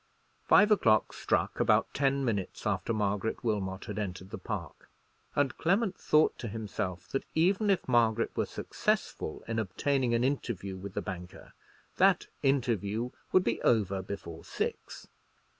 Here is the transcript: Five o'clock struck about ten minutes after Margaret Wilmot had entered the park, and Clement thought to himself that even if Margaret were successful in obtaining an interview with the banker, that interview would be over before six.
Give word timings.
Five 0.47 0.71
o'clock 0.71 1.13
struck 1.13 1.59
about 1.59 1.93
ten 1.93 2.25
minutes 2.25 2.65
after 2.65 2.91
Margaret 2.91 3.43
Wilmot 3.43 3.85
had 3.85 3.99
entered 3.99 4.31
the 4.31 4.39
park, 4.39 4.89
and 5.35 5.55
Clement 5.59 5.95
thought 5.95 6.39
to 6.39 6.47
himself 6.47 7.07
that 7.09 7.23
even 7.35 7.69
if 7.69 7.87
Margaret 7.87 8.35
were 8.35 8.47
successful 8.47 9.43
in 9.47 9.59
obtaining 9.59 10.15
an 10.15 10.23
interview 10.23 10.75
with 10.75 10.95
the 10.95 11.03
banker, 11.03 11.53
that 11.97 12.25
interview 12.41 13.11
would 13.31 13.43
be 13.43 13.61
over 13.61 14.01
before 14.01 14.43
six. 14.43 15.05